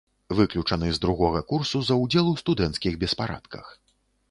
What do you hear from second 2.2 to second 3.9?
у студэнцкіх беспарадках.